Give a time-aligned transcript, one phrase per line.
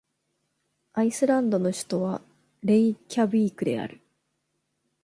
[0.93, 2.21] アイスランドの首都は
[2.63, 4.01] レイキャヴィークである